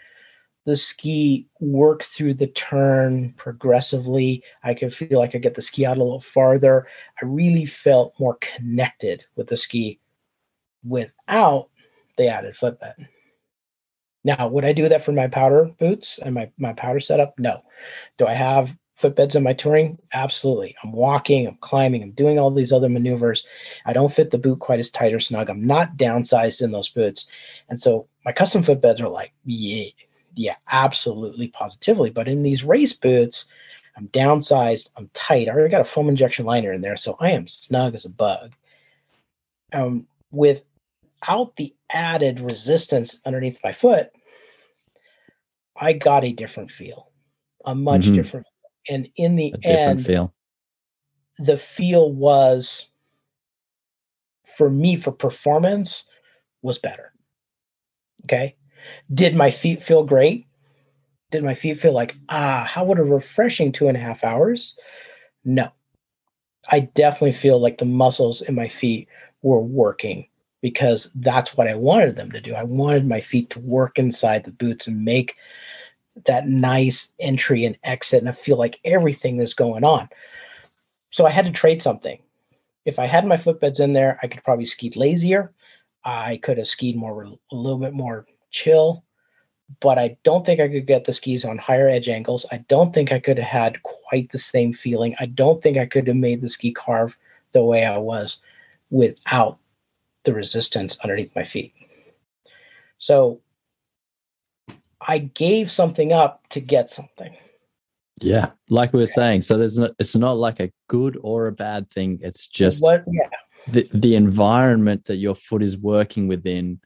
[0.66, 4.44] the ski work through the turn progressively.
[4.64, 6.88] I could feel like I get the ski out a little farther.
[7.22, 10.00] I really felt more connected with the ski
[10.84, 11.70] without
[12.18, 13.08] the added footbed.
[14.24, 17.38] Now, would I do that for my powder boots and my, my powder setup?
[17.40, 17.64] No.
[18.18, 19.98] Do I have footbeds in my touring?
[20.14, 20.76] Absolutely.
[20.84, 23.44] I'm walking, I'm climbing, I'm doing all these other maneuvers.
[23.86, 25.50] I don't fit the boot quite as tight or snug.
[25.50, 27.26] I'm not downsized in those boots.
[27.70, 29.90] And so my custom footbeds are like, yeah,
[30.36, 32.10] yeah, absolutely, positively.
[32.10, 33.46] But in these race boots,
[33.98, 35.50] I'm downsized, I'm tight.
[35.50, 38.10] I already got a foam injection liner in there, so I am snug as a
[38.10, 38.54] bug.
[39.74, 44.12] Um, without the added resistance underneath my foot,
[45.76, 47.12] I got a different feel,
[47.66, 48.16] a much Mhm.
[48.16, 48.48] different.
[48.90, 50.34] And in the end, feel.
[51.40, 52.88] the feel was
[54.46, 56.06] for me for performance
[56.62, 57.14] was better.
[58.26, 58.56] Okay.
[59.14, 60.48] Did my feet feel great?
[61.32, 64.78] Did my feet feel like, ah, how would a refreshing two and a half hours?
[65.46, 65.70] No.
[66.70, 69.08] I definitely feel like the muscles in my feet
[69.42, 70.28] were working
[70.62, 72.54] because that's what I wanted them to do.
[72.54, 75.36] I wanted my feet to work inside the boots and make
[76.26, 78.20] that nice entry and exit.
[78.20, 80.10] And I feel like everything is going on.
[81.12, 82.20] So I had to trade something.
[82.86, 85.54] If I had my footbeds in there, I could probably ski lazier.
[86.04, 89.04] I could have skied more, a little bit more chill,
[89.80, 92.46] but I don't think I could get the skis on higher edge angles.
[92.52, 95.16] I don't think I could have had quite the same feeling.
[95.20, 97.16] I don't think I could have made the ski carve
[97.52, 98.38] the way I was
[98.90, 99.60] without
[100.24, 101.74] the resistance underneath my feet.
[102.98, 103.40] So
[105.08, 107.36] I gave something up to get something.
[108.22, 109.42] Yeah, like we were saying.
[109.42, 109.92] So there's not.
[109.98, 112.20] It's not like a good or a bad thing.
[112.22, 113.30] It's just what yeah
[113.68, 116.80] the the environment that your foot is working within.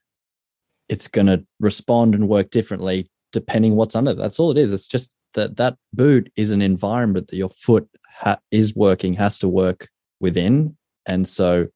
[0.88, 4.13] It's going to respond and work differently depending what's under.
[4.13, 4.71] That's all it is.
[4.71, 9.39] It's just that that boot is an environment that your foot ha- is working has
[9.39, 11.67] to work within, and so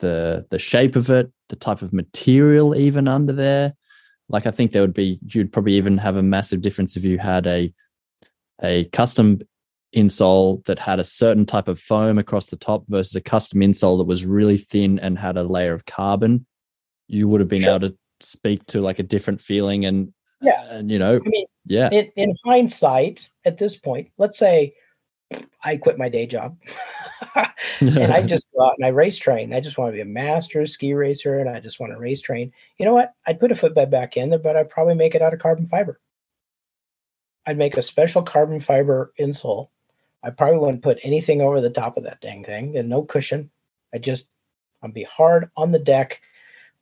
[0.00, 3.74] the the shape of it, the type of material even under there.
[4.28, 7.18] Like I think there would be you'd probably even have a massive difference if you
[7.18, 7.72] had a
[8.62, 9.40] a custom
[9.96, 13.96] insole that had a certain type of foam across the top versus a custom insole
[13.98, 16.44] that was really thin and had a layer of carbon.
[17.06, 17.76] You would have been Sure.
[17.76, 20.12] able to speak to like a different feeling and
[20.42, 20.62] Yeah.
[20.70, 24.74] and you know I mean, yeah in, in hindsight, at this point, let's say
[25.62, 26.56] I quit my day job
[27.80, 29.52] and I just go out and I race train.
[29.52, 32.22] I just want to be a master ski racer and I just want to race
[32.22, 32.52] train.
[32.78, 33.12] You know what?
[33.26, 35.66] I'd put a footbed back in there, but I'd probably make it out of carbon
[35.66, 36.00] fiber.
[37.46, 39.68] I'd make a special carbon fiber insole
[40.22, 43.50] I probably wouldn't put anything over the top of that dang thing and no cushion.
[43.94, 44.28] I just
[44.82, 46.20] I'd be hard on the deck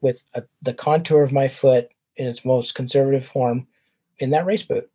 [0.01, 3.67] with a, the contour of my foot in its most conservative form
[4.19, 4.91] in that race boot.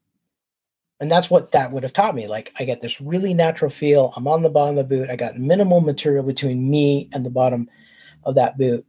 [1.01, 2.27] And that's what that would have taught me.
[2.27, 4.13] Like I get this really natural feel.
[4.15, 5.09] I'm on the bottom of the boot.
[5.09, 7.67] I got minimal material between me and the bottom
[8.23, 8.85] of that boot.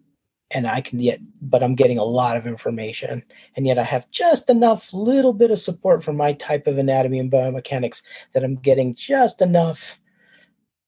[0.54, 3.24] And I can get, but I'm getting a lot of information.
[3.56, 7.18] And yet I have just enough little bit of support for my type of anatomy
[7.18, 8.02] and biomechanics
[8.34, 9.98] that I'm getting just enough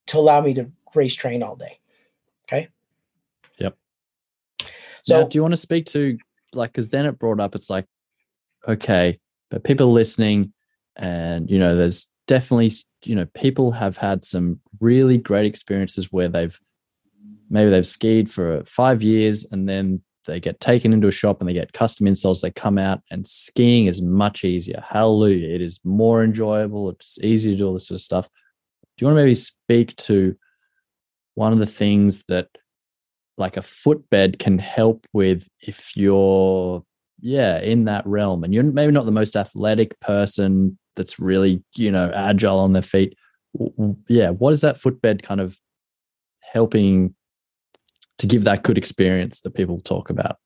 [0.09, 1.81] to allow me to race train all day.
[2.45, 2.69] Okay.
[3.57, 3.79] Yep.
[5.05, 6.19] So now, do you want to speak to
[6.53, 7.87] like, because then it brought up, it's like,
[8.69, 9.19] okay,
[9.51, 10.53] but people listening,
[10.97, 12.73] and you know, there's definitely,
[13.05, 16.59] you know, people have had some really great experiences where they've
[17.51, 21.49] maybe they've skied for five years and then they get taken into a shop and
[21.49, 22.41] they get custom insoles.
[22.41, 24.83] They come out and skiing is much easier.
[24.83, 25.55] Hallelujah.
[25.55, 26.91] It is more enjoyable.
[26.91, 28.29] It's easy to do all this sort of stuff.
[28.97, 30.37] Do you want to maybe speak to
[31.35, 32.49] one of the things that
[33.37, 36.85] like a footbed can help with if you're
[37.21, 41.91] yeah in that realm and you're maybe not the most athletic person that's really you
[41.91, 43.17] know agile on their feet
[44.09, 45.59] yeah what is that footbed kind of
[46.53, 47.15] helping
[48.19, 50.39] to give that good experience that people talk about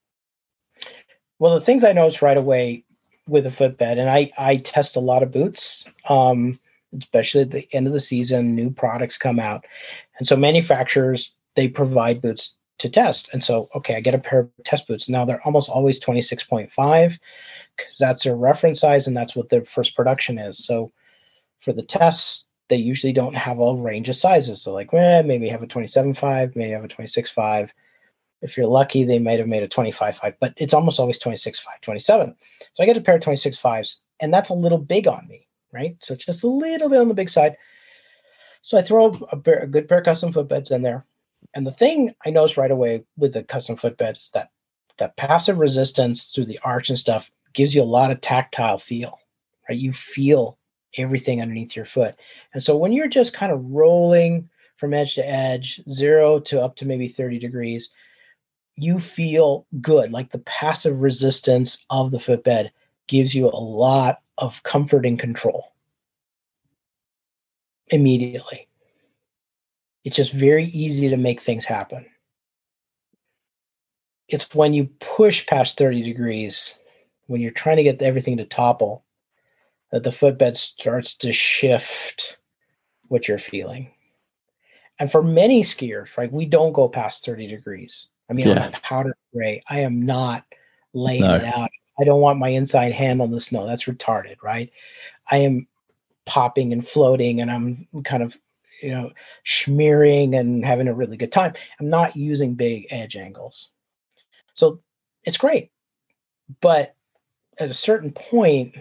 [1.38, 2.84] well the things i noticed right away
[3.26, 6.58] with a footbed and i i test a lot of boots um
[6.98, 9.64] especially at the end of the season new products come out
[10.18, 13.28] and so manufacturers they provide boots to test.
[13.32, 15.08] And so, okay, I get a pair of test boots.
[15.08, 17.18] Now they're almost always 26.5
[17.78, 20.64] because that's their reference size and that's what their first production is.
[20.66, 20.92] So
[21.60, 24.62] for the tests, they usually don't have a range of sizes.
[24.62, 27.70] So like, eh, maybe have a 27.5, maybe have a 26.5.
[28.42, 32.34] If you're lucky, they might have made a 25.5, but it's almost always 26.5, 27.
[32.72, 35.96] So I get a pair of 26.5s and that's a little big on me, right?
[36.02, 37.56] So it's just a little bit on the big side.
[38.62, 41.06] So I throw a, a good pair of custom footbeds in there
[41.54, 44.50] and the thing I noticed right away with the custom footbed is that
[44.98, 49.18] that passive resistance through the arch and stuff gives you a lot of tactile feel,
[49.68, 49.78] right?
[49.78, 50.58] You feel
[50.96, 52.16] everything underneath your foot.
[52.54, 56.76] And so when you're just kind of rolling from edge to edge, zero to up
[56.76, 57.90] to maybe 30 degrees,
[58.76, 60.12] you feel good.
[60.12, 62.72] Like the passive resistance of the footbed
[63.08, 65.72] gives you a lot of comfort and control
[67.88, 68.68] immediately.
[70.04, 72.06] It's just very easy to make things happen.
[74.28, 76.78] It's when you push past 30 degrees,
[77.28, 79.04] when you're trying to get everything to topple,
[79.92, 82.36] that the footbed starts to shift
[83.06, 83.92] what you're feeling.
[84.98, 88.08] And for many skiers, right, we don't go past 30 degrees.
[88.28, 88.64] I mean, yeah.
[88.64, 89.62] I'm powder gray.
[89.68, 90.44] I am not
[90.92, 91.36] laying no.
[91.36, 91.70] it out.
[92.00, 93.66] I don't want my inside hand on the snow.
[93.66, 94.70] That's retarded, right?
[95.30, 95.68] I am
[96.26, 98.36] popping and floating and I'm kind of
[98.82, 99.10] you know,
[99.44, 101.54] smearing and having a really good time.
[101.80, 103.70] I'm not using big edge angles.
[104.54, 104.80] So
[105.24, 105.70] it's great.
[106.60, 106.94] But
[107.58, 108.74] at a certain point,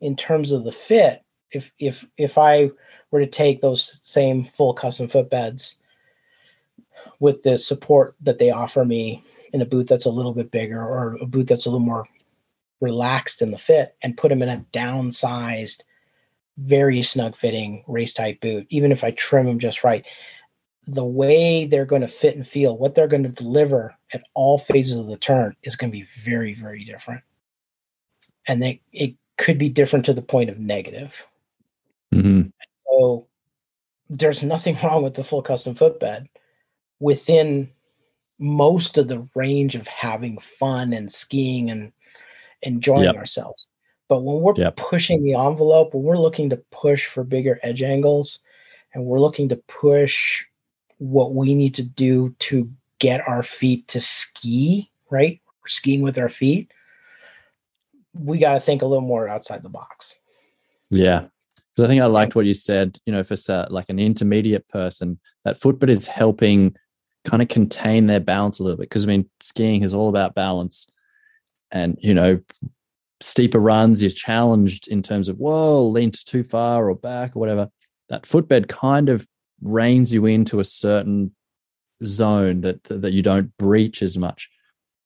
[0.00, 2.70] in terms of the fit, if if if I
[3.10, 5.76] were to take those same full custom footbeds
[7.20, 10.80] with the support that they offer me in a boot that's a little bit bigger
[10.80, 12.06] or a boot that's a little more
[12.80, 15.82] relaxed in the fit and put them in a downsized
[16.58, 20.04] very snug fitting race type boot, even if I trim them just right.
[20.86, 24.58] The way they're going to fit and feel, what they're going to deliver at all
[24.58, 27.22] phases of the turn is going to be very, very different.
[28.48, 31.26] And they, it could be different to the point of negative.
[32.14, 32.48] Mm-hmm.
[32.90, 33.26] So
[34.10, 36.28] there's nothing wrong with the full custom footbed
[37.00, 37.70] within
[38.38, 41.92] most of the range of having fun and skiing and
[42.62, 43.16] enjoying yep.
[43.16, 43.66] ourselves.
[44.08, 44.76] But when we're yep.
[44.76, 48.40] pushing the envelope, when we're looking to push for bigger edge angles
[48.94, 50.46] and we're looking to push
[50.98, 55.40] what we need to do to get our feet to ski, right?
[55.62, 56.72] We're skiing with our feet.
[58.14, 60.14] We got to think a little more outside the box.
[60.90, 61.26] Yeah.
[61.74, 63.36] Because I think I liked what you said, you know, for
[63.70, 66.74] like an intermediate person, that footbed is helping
[67.24, 68.88] kind of contain their balance a little bit.
[68.88, 70.90] Because I mean, skiing is all about balance.
[71.70, 72.40] And, you know,
[73.20, 77.68] steeper runs, you're challenged in terms of, whoa, leaned too far or back or whatever.
[78.08, 79.28] That footbed kind of
[79.60, 81.34] reins you into a certain
[82.04, 84.48] zone that that you don't breach as much.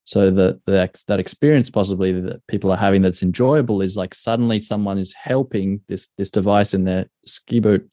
[0.05, 4.59] So the, the that experience possibly that people are having that's enjoyable is like suddenly
[4.59, 7.89] someone is helping this this device in their ski boot.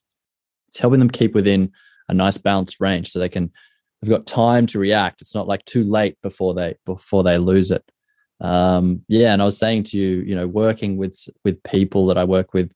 [0.69, 1.71] It's helping them keep within
[2.07, 3.51] a nice balanced range, so they can
[4.01, 5.21] they've got time to react.
[5.21, 7.83] It's not like too late before they before they lose it
[8.41, 12.17] um, yeah and i was saying to you you know working with with people that
[12.17, 12.73] i work with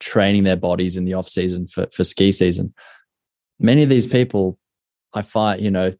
[0.00, 2.74] training their bodies in the off season for, for ski season.
[3.58, 4.58] Many of these people,
[5.14, 5.92] I find, you know,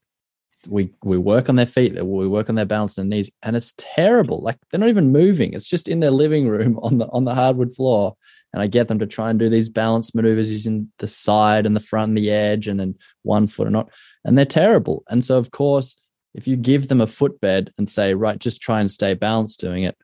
[0.68, 3.74] we we work on their feet, we work on their balance and knees, and it's
[3.78, 4.40] terrible.
[4.42, 5.54] Like they're not even moving.
[5.54, 8.14] It's just in their living room on the on the hardwood floor.
[8.54, 11.76] And I get them to try and do these balance maneuvers using the side and
[11.76, 13.90] the front and the edge, and then one foot or not.
[14.24, 15.04] And they're terrible.
[15.08, 16.00] And so of course,
[16.34, 19.82] if you give them a footbed and say, right, just try and stay balanced doing
[19.82, 19.96] it,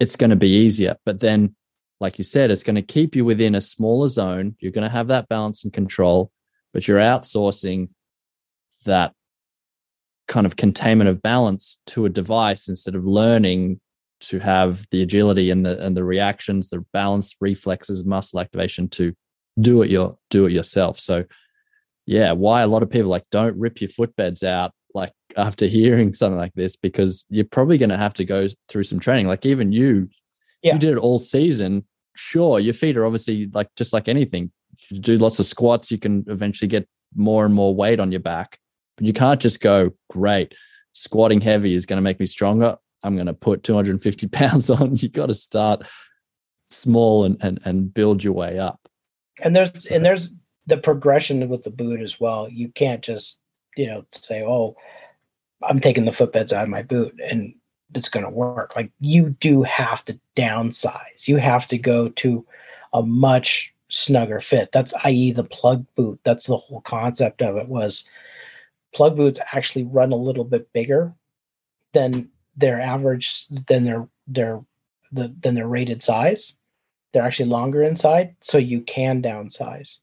[0.00, 0.96] it's going to be easier.
[1.06, 1.54] But then,
[1.98, 4.56] like you said, it's going to keep you within a smaller zone.
[4.58, 6.30] You're going to have that balance and control,
[6.74, 7.88] but you're outsourcing
[8.84, 9.14] that
[10.32, 13.78] kind of containment of balance to a device instead of learning
[14.18, 19.12] to have the agility and the and the reactions, the balance, reflexes, muscle activation to
[19.60, 20.98] do it your do it yourself.
[20.98, 21.24] So
[22.06, 26.14] yeah, why a lot of people like don't rip your footbeds out like after hearing
[26.14, 29.26] something like this because you're probably going to have to go through some training.
[29.26, 30.08] Like even you,
[30.62, 30.72] yeah.
[30.72, 31.84] you did it all season.
[32.16, 34.50] Sure, your feet are obviously like just like anything.
[34.88, 38.20] You do lots of squats, you can eventually get more and more weight on your
[38.20, 38.58] back.
[38.96, 40.54] But you can't just go, great,
[40.92, 42.76] squatting heavy is going to make me stronger.
[43.02, 44.96] I'm going to put 250 pounds on.
[44.96, 45.86] You got to start
[46.70, 48.88] small and, and, and build your way up.
[49.42, 49.94] And there's, so.
[49.94, 50.30] and there's
[50.66, 52.48] the progression with the boot as well.
[52.48, 53.40] You can't just,
[53.76, 54.76] you know, say, oh,
[55.62, 57.54] I'm taking the footbeds out of my boot and
[57.94, 58.74] it's going to work.
[58.76, 61.26] Like you do have to downsize.
[61.26, 62.46] You have to go to
[62.92, 64.72] a much snugger fit.
[64.72, 65.32] That's i.e.
[65.32, 66.20] the plug boot.
[66.24, 68.04] That's the whole concept of it was
[68.94, 71.14] plug boots actually run a little bit bigger
[71.92, 74.64] than their average than their their
[75.12, 76.54] the than their rated size.
[77.12, 79.98] They're actually longer inside, so you can downsize.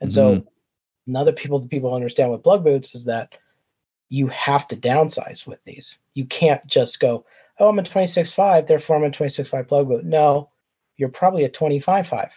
[0.00, 0.40] And mm-hmm.
[0.40, 0.46] so
[1.06, 3.34] another people the people understand with plug boots is that
[4.08, 5.98] you have to downsize with these.
[6.14, 7.24] You can't just go,
[7.58, 10.04] oh, I'm a 26.5, therefore I'm a 26.5 plug boot.
[10.04, 10.50] No,
[10.96, 12.30] you're probably a 25.5.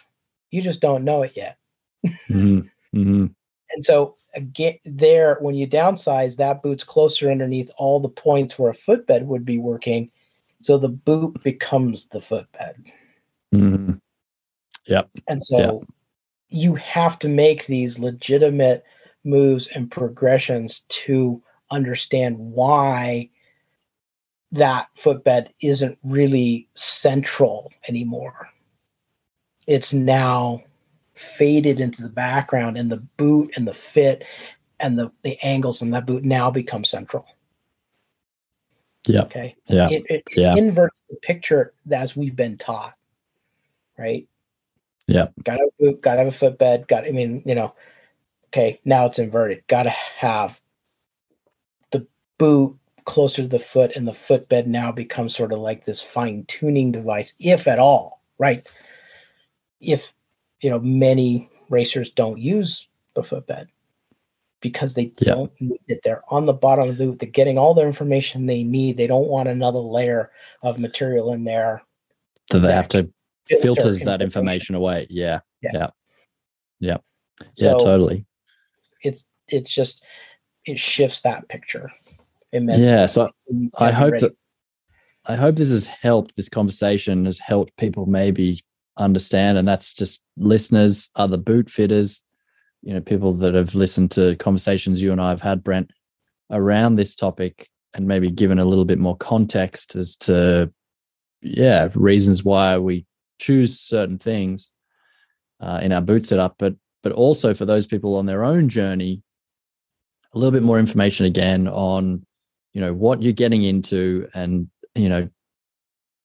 [0.50, 1.58] You just don't know it yet.
[2.04, 2.60] mm-hmm.
[2.96, 3.26] Mm-hmm.
[3.74, 8.70] And so again, there, when you downsize, that boot's closer underneath all the points where
[8.70, 10.10] a footbed would be working.
[10.62, 12.84] So the boot becomes the footbed.
[13.54, 13.94] Mm-hmm.
[14.86, 15.10] Yep.
[15.28, 15.90] And so yep.
[16.48, 18.84] you have to make these legitimate
[19.24, 23.30] moves and progressions to understand why
[24.52, 28.48] that footbed isn't really central anymore.
[29.66, 30.62] It's now
[31.20, 34.24] faded into the background and the boot and the fit
[34.78, 37.26] and the, the angles in that boot now become central.
[39.06, 39.22] Yeah.
[39.22, 39.56] Okay.
[39.66, 39.88] Yeah.
[39.90, 40.56] It, it, yeah.
[40.56, 42.94] inverts the picture as we've been taught.
[43.98, 44.28] Right.
[45.06, 45.26] Yeah.
[45.44, 46.88] Got to have a boot, got to have a footbed.
[46.88, 47.74] Got, I mean, you know,
[48.48, 49.66] okay, now it's inverted.
[49.66, 50.60] Got to have
[51.90, 52.06] the
[52.38, 56.44] boot closer to the foot, and the footbed now becomes sort of like this fine
[56.46, 58.22] tuning device, if at all.
[58.38, 58.66] Right.
[59.80, 60.12] If
[60.60, 63.68] you know many racers don't use the footbed
[64.60, 65.34] because they yeah.
[65.34, 66.00] don't need it.
[66.04, 68.96] They're on the bottom of the They're getting all the information they need.
[68.96, 70.30] They don't want another layer
[70.62, 71.82] of material in there.
[72.52, 73.10] So they have to
[73.62, 75.06] filters that information away.
[75.08, 75.40] Yeah.
[75.62, 75.70] Yeah.
[75.72, 75.88] Yeah.
[76.80, 76.96] Yeah.
[77.54, 78.26] So yeah totally.
[79.02, 80.04] It's it's just
[80.66, 81.90] it shifts that picture
[82.52, 82.86] immensely.
[82.86, 83.06] Yeah.
[83.06, 83.30] So
[83.78, 84.26] I hope ready.
[84.26, 84.36] that
[85.28, 86.36] I hope this has helped.
[86.36, 88.62] This conversation has helped people maybe
[89.00, 92.22] understand, and that's just listeners, other boot fitters,
[92.82, 95.90] you know, people that have listened to conversations you and I have had, Brent,
[96.50, 100.72] around this topic, and maybe given a little bit more context as to,
[101.42, 103.06] yeah, reasons why we
[103.40, 104.72] choose certain things
[105.60, 109.22] uh, in our boot setup, but but also for those people on their own journey,
[110.34, 112.26] a little bit more information again on,
[112.74, 115.28] you know, what you're getting into, and you know,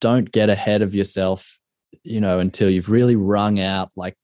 [0.02, 1.58] don't get ahead of yourself
[2.04, 4.16] you know until you've really wrung out like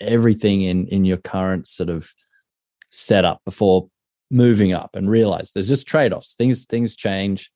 [0.00, 2.12] everything in in your current sort of
[2.90, 3.88] setup before
[4.30, 6.34] moving up and realize there's just trade-offs.
[6.34, 7.50] Things things change.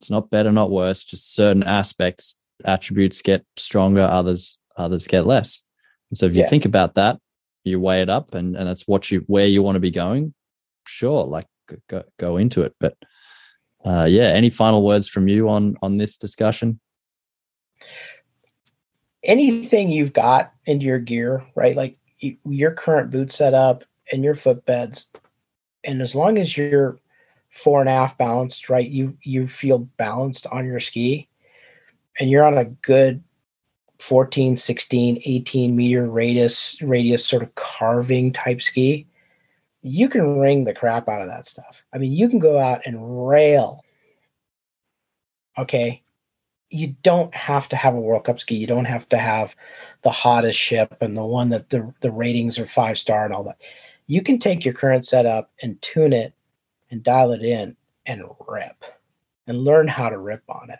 [0.00, 1.04] It's not better not worse.
[1.04, 5.62] Just certain aspects attributes get stronger others others get less.
[6.10, 6.48] And so if you yeah.
[6.48, 7.18] think about that
[7.64, 10.32] you weigh it up and and that's what you where you want to be going
[10.86, 11.46] sure like
[11.88, 12.74] go, go into it.
[12.80, 12.96] But
[13.84, 16.80] uh yeah any final words from you on on this discussion
[19.22, 21.76] anything you've got into your gear, right?
[21.76, 25.06] Like your current boot setup and your footbeds,
[25.84, 26.98] and as long as you're
[27.50, 28.88] fore and aft balanced, right?
[28.88, 31.28] You you feel balanced on your ski,
[32.18, 33.22] and you're on a good
[34.00, 39.06] 14, 16, 18 meter radius radius sort of carving type ski.
[39.82, 41.82] You can wring the crap out of that stuff.
[41.92, 43.84] I mean, you can go out and rail.
[45.56, 46.02] Okay,
[46.70, 48.56] you don't have to have a World Cup ski.
[48.56, 49.56] You don't have to have
[50.02, 53.44] the hottest ship and the one that the, the ratings are five star and all
[53.44, 53.60] that.
[54.06, 56.34] You can take your current setup and tune it
[56.90, 58.84] and dial it in and rip
[59.46, 60.78] and learn how to rip on it.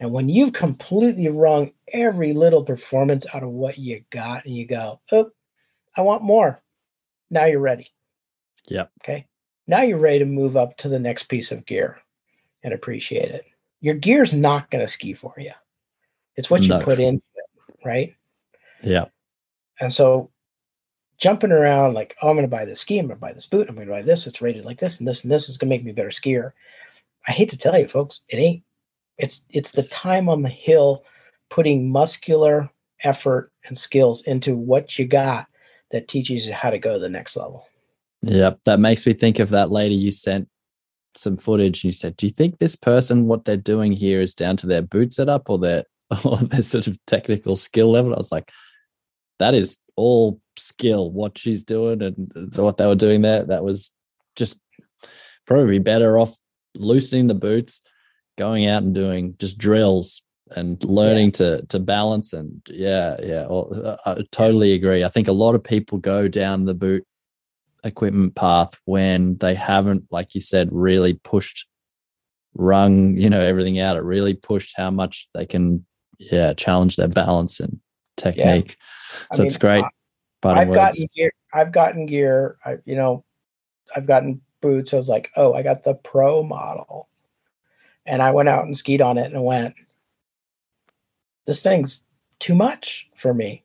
[0.00, 4.66] And when you've completely wrung every little performance out of what you got and you
[4.66, 5.30] go, oh,
[5.96, 6.62] I want more.
[7.30, 7.88] Now you're ready.
[8.68, 8.90] Yep.
[9.02, 9.26] Okay.
[9.66, 11.98] Now you're ready to move up to the next piece of gear
[12.62, 13.44] and appreciate it.
[13.84, 15.50] Your gear's not going to ski for you.
[16.36, 16.78] It's what No.
[16.78, 18.14] you put into it, right?
[18.82, 19.04] Yeah.
[19.78, 20.30] And so
[21.18, 23.44] jumping around like, oh, I'm going to buy this ski, I'm going to buy this
[23.44, 25.58] boot, I'm going to buy this, it's rated like this and this and this is
[25.58, 26.52] going to make me a better skier.
[27.28, 28.62] I hate to tell you, folks, it ain't.
[29.18, 31.04] It's it's the time on the hill
[31.50, 32.70] putting muscular
[33.02, 35.46] effort and skills into what you got
[35.90, 37.66] that teaches you how to go to the next level.
[38.22, 38.60] Yep.
[38.64, 40.48] That makes me think of that lady you sent
[41.16, 44.34] some footage and you said, Do you think this person, what they're doing here is
[44.34, 45.84] down to their boot setup or their
[46.24, 48.14] or their sort of technical skill level?
[48.14, 48.50] I was like,
[49.38, 53.44] that is all skill, what she's doing and what they were doing there.
[53.44, 53.92] That was
[54.36, 54.58] just
[55.46, 56.36] probably better off
[56.74, 57.80] loosening the boots,
[58.36, 60.22] going out and doing just drills
[60.56, 65.26] and learning to to balance and yeah yeah well, uh, I totally agree i think
[65.26, 67.04] a lot of people go down the boot
[67.84, 71.66] equipment path when they haven't like you said really pushed
[72.54, 75.84] rung you know everything out it really pushed how much they can
[76.18, 77.80] yeah challenge their balance and
[78.16, 78.76] technique
[79.30, 79.84] I so it's great
[80.44, 80.78] parting I've words.
[80.78, 81.32] gotten gear.
[81.52, 82.58] I've gotten gear.
[82.64, 83.24] I, you know,
[83.96, 84.92] I've gotten boots.
[84.92, 87.08] I was like, oh, I got the pro model,
[88.06, 89.74] and I went out and skied on it and went,
[91.46, 92.02] this thing's
[92.38, 93.64] too much for me.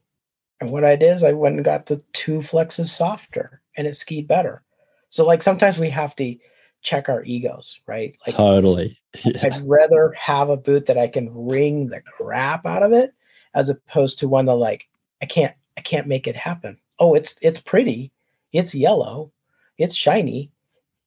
[0.62, 3.96] And what I did is I went and got the two flexes softer, and it
[3.96, 4.62] skied better.
[5.08, 6.36] So like sometimes we have to
[6.82, 8.16] check our egos, right?
[8.28, 9.40] Like totally yeah.
[9.42, 13.14] I'd rather have a boot that I can wring the crap out of it
[13.56, 14.88] as opposed to one that like
[15.24, 16.78] I can't I can't make it happen.
[17.00, 18.12] Oh, it's it's pretty.
[18.52, 19.32] It's yellow.
[19.78, 20.52] It's shiny.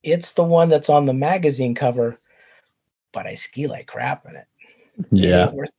[0.03, 2.19] It's the one that's on the magazine cover,
[3.13, 4.47] but I ski like crap in it.
[4.99, 5.71] It yeah worth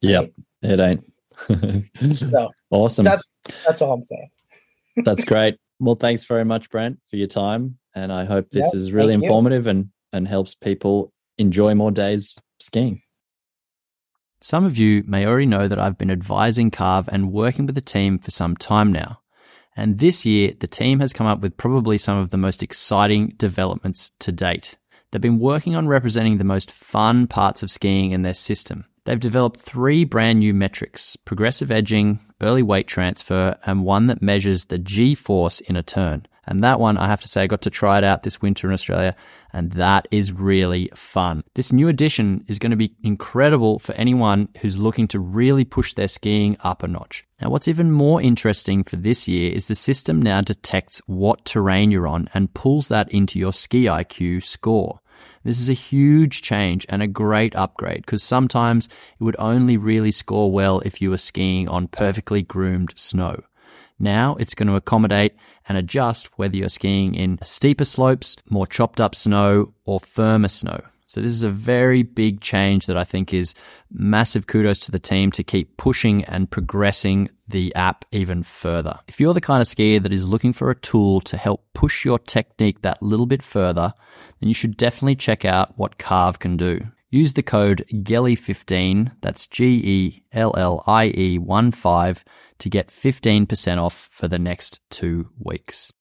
[0.00, 1.12] yep it ain't
[1.48, 2.16] it.
[2.16, 3.28] So awesome that's
[3.66, 4.30] that's all I'm saying.
[5.04, 5.56] That's great.
[5.78, 7.78] Well, thanks very much, Brent, for your time.
[7.94, 9.28] And I hope this Yep, is really thank you.
[9.28, 13.02] informative and, and helps people enjoy more days skiing.
[14.40, 17.80] Some of you may already know that I've been advising Carve and working with the
[17.80, 19.20] team for some time now.
[19.74, 23.34] And this year, the team has come up with probably some of the most exciting
[23.36, 24.76] developments to date.
[25.10, 28.86] They've been working on representing the most fun parts of skiing in their system.
[29.04, 34.66] They've developed three brand new metrics progressive edging, early weight transfer, and one that measures
[34.66, 36.26] the G force in a turn.
[36.46, 38.68] And that one, I have to say, I got to try it out this winter
[38.68, 39.16] in Australia,
[39.52, 41.42] and that is really fun.
[41.54, 45.94] This new addition is going to be incredible for anyone who's looking to really push
[45.94, 47.24] their skiing up a notch.
[47.42, 51.90] Now, what's even more interesting for this year is the system now detects what terrain
[51.90, 55.00] you're on and pulls that into your ski IQ score.
[55.46, 60.10] This is a huge change and a great upgrade because sometimes it would only really
[60.10, 63.44] score well if you were skiing on perfectly groomed snow.
[63.96, 65.36] Now it's going to accommodate
[65.68, 70.80] and adjust whether you're skiing in steeper slopes, more chopped up snow, or firmer snow.
[71.06, 73.54] So this is a very big change that I think is
[73.90, 78.98] massive kudos to the team to keep pushing and progressing the app even further.
[79.06, 82.04] If you're the kind of skier that is looking for a tool to help push
[82.04, 83.94] your technique that little bit further,
[84.40, 86.80] then you should definitely check out what Carve can do.
[87.10, 92.24] Use the code GELLIE15, that's G E L L I E 1 5,
[92.58, 95.92] to get 15% off for the next two weeks.